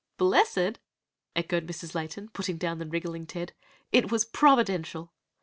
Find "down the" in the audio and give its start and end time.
2.57-2.87